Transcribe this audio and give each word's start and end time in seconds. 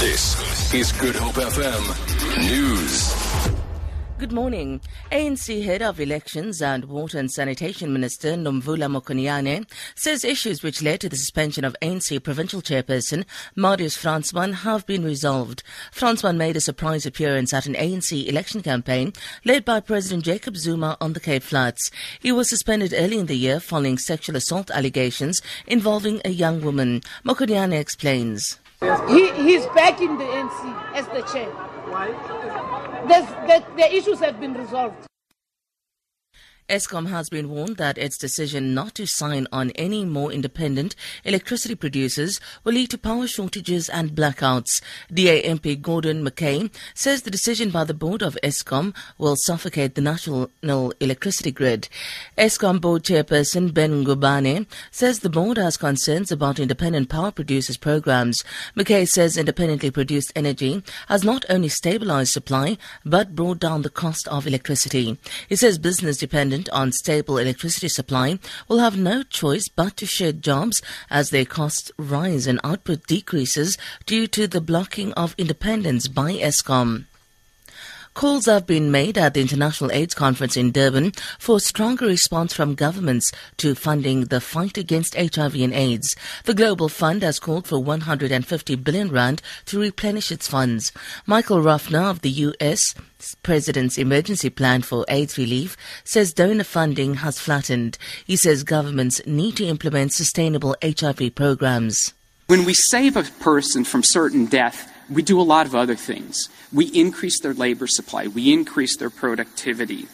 This 0.00 0.72
is 0.72 0.92
Good 0.92 1.14
Hope 1.14 1.34
FM 1.34 2.38
News. 2.38 3.14
Good 4.16 4.32
morning. 4.32 4.80
ANC 5.12 5.62
Head 5.62 5.82
of 5.82 6.00
Elections 6.00 6.62
and 6.62 6.86
Water 6.86 7.18
and 7.18 7.30
Sanitation 7.30 7.92
Minister 7.92 8.28
Nomvula 8.32 8.88
Mokonyane 8.88 9.70
says 9.94 10.24
issues 10.24 10.62
which 10.62 10.80
led 10.80 11.02
to 11.02 11.10
the 11.10 11.18
suspension 11.18 11.66
of 11.66 11.76
ANC 11.82 12.22
Provincial 12.22 12.62
Chairperson 12.62 13.26
Marius 13.54 13.94
Fransman 13.94 14.54
have 14.54 14.86
been 14.86 15.04
resolved. 15.04 15.62
Fransman 15.92 16.38
made 16.38 16.56
a 16.56 16.62
surprise 16.62 17.04
appearance 17.04 17.52
at 17.52 17.66
an 17.66 17.74
ANC 17.74 18.26
election 18.26 18.62
campaign 18.62 19.12
led 19.44 19.66
by 19.66 19.80
President 19.80 20.24
Jacob 20.24 20.56
Zuma 20.56 20.96
on 21.02 21.12
the 21.12 21.20
Cape 21.20 21.42
Flats. 21.42 21.90
He 22.20 22.32
was 22.32 22.48
suspended 22.48 22.94
early 22.96 23.18
in 23.18 23.26
the 23.26 23.36
year 23.36 23.60
following 23.60 23.98
sexual 23.98 24.36
assault 24.36 24.70
allegations 24.70 25.42
involving 25.66 26.22
a 26.24 26.30
young 26.30 26.62
woman. 26.62 27.02
Mokonyane 27.22 27.78
explains. 27.78 28.58
He, 29.10 29.30
he's 29.32 29.66
back 29.66 30.00
in 30.00 30.16
the 30.16 30.24
NC 30.24 30.94
as 30.94 31.06
the 31.08 31.20
chair. 31.30 31.50
Why? 31.90 32.12
The, 33.06 33.62
the 33.76 33.94
issues 33.94 34.20
have 34.20 34.40
been 34.40 34.54
resolved. 34.54 35.09
Eskom 36.70 37.08
has 37.08 37.28
been 37.28 37.50
warned 37.50 37.78
that 37.78 37.98
its 37.98 38.16
decision 38.16 38.72
not 38.74 38.94
to 38.94 39.04
sign 39.04 39.48
on 39.50 39.70
any 39.72 40.04
more 40.04 40.30
independent 40.30 40.94
electricity 41.24 41.74
producers 41.74 42.40
will 42.62 42.74
lead 42.74 42.90
to 42.90 42.96
power 42.98 43.26
shortages 43.26 43.88
and 43.88 44.12
blackouts. 44.12 44.80
DA 45.12 45.42
MP 45.42 45.80
Gordon 45.80 46.22
Mackay 46.22 46.70
says 46.94 47.22
the 47.22 47.30
decision 47.30 47.70
by 47.70 47.82
the 47.82 47.92
board 47.92 48.22
of 48.22 48.38
Eskom 48.44 48.94
will 49.18 49.34
suffocate 49.34 49.96
the 49.96 50.00
national 50.00 50.48
electricity 50.62 51.50
grid. 51.50 51.88
Eskom 52.38 52.80
board 52.80 53.02
chairperson 53.02 53.74
Ben 53.74 54.04
Ngubane 54.04 54.66
says 54.92 55.18
the 55.18 55.28
board 55.28 55.56
has 55.56 55.76
concerns 55.76 56.30
about 56.30 56.60
independent 56.60 57.08
power 57.08 57.32
producers 57.32 57.76
programs. 57.76 58.44
Mackay 58.76 59.06
says 59.06 59.36
independently 59.36 59.90
produced 59.90 60.32
energy 60.36 60.84
has 61.08 61.24
not 61.24 61.44
only 61.48 61.68
stabilized 61.68 62.30
supply 62.32 62.78
but 63.04 63.34
brought 63.34 63.58
down 63.58 63.82
the 63.82 63.90
cost 63.90 64.28
of 64.28 64.46
electricity. 64.46 65.18
He 65.48 65.56
says 65.56 65.76
business 65.76 66.16
dependent 66.16 66.59
on 66.68 66.92
stable 66.92 67.38
electricity 67.38 67.88
supply 67.88 68.38
will 68.68 68.78
have 68.78 68.96
no 68.96 69.22
choice 69.22 69.68
but 69.68 69.96
to 69.96 70.06
shed 70.06 70.42
jobs 70.42 70.82
as 71.08 71.30
their 71.30 71.44
costs 71.44 71.90
rise 71.98 72.46
and 72.46 72.60
output 72.62 73.06
decreases 73.06 73.78
due 74.06 74.26
to 74.26 74.46
the 74.46 74.60
blocking 74.60 75.12
of 75.14 75.34
independence 75.38 76.08
by 76.08 76.32
Eskom. 76.32 77.06
Calls 78.12 78.46
have 78.46 78.66
been 78.66 78.90
made 78.90 79.16
at 79.16 79.34
the 79.34 79.40
International 79.40 79.92
AIDS 79.92 80.14
Conference 80.14 80.56
in 80.56 80.72
Durban 80.72 81.12
for 81.38 81.56
a 81.56 81.60
stronger 81.60 82.06
response 82.06 82.52
from 82.52 82.74
governments 82.74 83.30
to 83.58 83.76
funding 83.76 84.24
the 84.26 84.40
fight 84.40 84.76
against 84.76 85.14
HIV 85.14 85.54
and 85.54 85.72
AIDS. 85.72 86.16
The 86.44 86.52
Global 86.52 86.88
Fund 86.88 87.22
has 87.22 87.38
called 87.38 87.68
for 87.68 87.78
150 87.78 88.74
billion 88.76 89.10
rand 89.10 89.42
to 89.66 89.80
replenish 89.80 90.32
its 90.32 90.48
funds. 90.48 90.92
Michael 91.24 91.62
Ruffner 91.62 92.02
of 92.02 92.22
the 92.22 92.30
US 92.30 92.94
President's 93.44 93.96
emergency 93.96 94.50
plan 94.50 94.82
for 94.82 95.04
AIDS 95.08 95.38
relief 95.38 95.76
says 96.02 96.32
donor 96.32 96.64
funding 96.64 97.14
has 97.14 97.38
flattened. 97.38 97.96
He 98.26 98.34
says 98.34 98.64
governments 98.64 99.20
need 99.24 99.56
to 99.56 99.66
implement 99.66 100.12
sustainable 100.12 100.74
HIV 100.82 101.36
programs. 101.36 102.12
When 102.48 102.64
we 102.64 102.74
save 102.74 103.16
a 103.16 103.22
person 103.22 103.84
from 103.84 104.02
certain 104.02 104.46
death, 104.46 104.92
we 105.10 105.22
do 105.22 105.40
a 105.40 105.42
lot 105.42 105.66
of 105.66 105.74
other 105.74 105.96
things. 105.96 106.48
We 106.72 106.86
increase 106.86 107.40
their 107.40 107.54
labor 107.54 107.86
supply, 107.86 108.28
we 108.28 108.52
increase 108.52 108.96
their 108.96 109.10
productivity, 109.10 110.06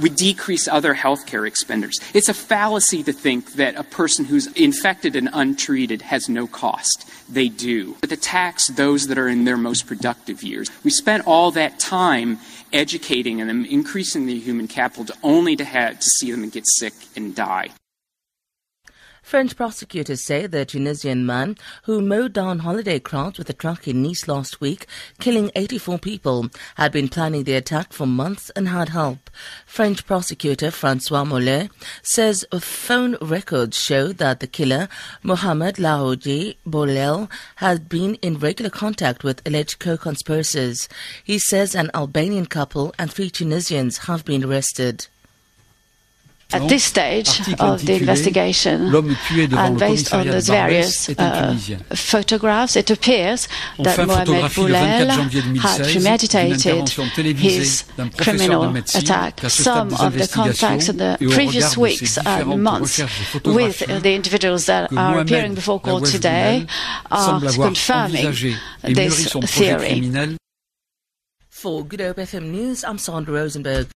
we 0.00 0.08
decrease 0.08 0.68
other 0.68 0.94
healthcare 0.94 1.46
expenditures. 1.46 2.00
It's 2.14 2.28
a 2.28 2.34
fallacy 2.34 3.02
to 3.02 3.12
think 3.12 3.54
that 3.54 3.76
a 3.76 3.82
person 3.82 4.24
who's 4.26 4.46
infected 4.52 5.16
and 5.16 5.28
untreated 5.32 6.02
has 6.02 6.28
no 6.28 6.46
cost. 6.46 7.10
They 7.32 7.48
do. 7.48 7.96
But 8.00 8.10
to 8.10 8.16
tax 8.16 8.68
those 8.68 9.08
that 9.08 9.18
are 9.18 9.28
in 9.28 9.44
their 9.44 9.56
most 9.56 9.86
productive 9.86 10.42
years. 10.42 10.70
We 10.84 10.90
spent 10.90 11.26
all 11.26 11.50
that 11.52 11.78
time 11.78 12.38
educating 12.72 13.38
them, 13.38 13.64
increasing 13.64 14.26
the 14.26 14.38
human 14.38 14.68
capital, 14.68 15.06
to 15.06 15.14
only 15.22 15.56
to 15.56 15.64
have 15.64 15.98
to 15.98 16.06
see 16.06 16.30
them 16.30 16.48
get 16.50 16.66
sick 16.66 16.92
and 17.16 17.34
die. 17.34 17.70
French 19.26 19.56
prosecutors 19.56 20.22
say 20.22 20.46
the 20.46 20.64
Tunisian 20.64 21.26
man 21.26 21.56
who 21.82 22.00
mowed 22.00 22.32
down 22.32 22.60
holiday 22.60 23.00
crowds 23.00 23.38
with 23.38 23.50
a 23.50 23.52
truck 23.52 23.88
in 23.88 24.00
Nice 24.00 24.28
last 24.28 24.60
week, 24.60 24.86
killing 25.18 25.50
84 25.56 25.98
people, 25.98 26.48
had 26.76 26.92
been 26.92 27.08
planning 27.08 27.42
the 27.42 27.54
attack 27.54 27.92
for 27.92 28.06
months 28.06 28.50
and 28.50 28.68
had 28.68 28.90
help. 28.90 29.28
French 29.66 30.06
prosecutor 30.06 30.70
Francois 30.70 31.24
Molins 31.24 31.70
says 32.04 32.44
phone 32.60 33.16
records 33.20 33.76
show 33.76 34.12
that 34.12 34.38
the 34.38 34.46
killer, 34.46 34.88
Mohamed 35.24 35.74
Lahoudi 35.74 36.58
Bouhlel, 36.64 37.28
had 37.56 37.88
been 37.88 38.14
in 38.22 38.38
regular 38.38 38.70
contact 38.70 39.24
with 39.24 39.44
alleged 39.44 39.80
co-conspirators. 39.80 40.88
He 41.24 41.40
says 41.40 41.74
an 41.74 41.90
Albanian 41.94 42.46
couple 42.46 42.94
and 42.96 43.12
three 43.12 43.30
Tunisians 43.30 44.06
have 44.06 44.24
been 44.24 44.44
arrested. 44.44 45.08
At 46.52 46.68
this 46.68 46.84
stage 46.84 47.28
of 47.58 47.84
the 47.84 47.94
investigation, 47.94 48.94
and 48.94 49.78
based 49.80 50.14
on 50.14 50.28
those 50.28 50.48
various 50.48 51.08
uh, 51.18 51.56
photographs, 51.90 52.76
it 52.76 52.88
appears 52.88 53.48
that 53.80 53.98
Mohamed 54.06 54.52
Bouhlel 54.52 55.58
had 55.58 55.82
premeditated 55.82 56.88
his 57.36 57.84
criminal 58.16 58.76
attack. 58.76 59.40
Some 59.48 59.92
of 59.94 60.16
the 60.16 60.28
contacts 60.32 60.88
in 60.88 60.98
the 60.98 61.16
previous 61.32 61.76
weeks 61.76 62.16
and 62.24 62.62
months 62.62 63.00
with 63.44 63.80
the 63.80 64.14
individuals 64.14 64.66
that 64.66 64.92
are 64.96 65.18
appearing 65.18 65.54
before 65.56 65.80
court 65.80 66.04
today 66.04 66.66
are 67.10 67.40
confirming 67.40 68.32
this 68.84 69.32
theory. 69.32 70.38
For 71.50 71.84
Good 71.84 72.00
Hope 72.00 72.18
FM 72.18 72.50
News, 72.50 72.84
I'm 72.84 72.98
Sandra 72.98 73.34
Rosenberg. 73.34 73.88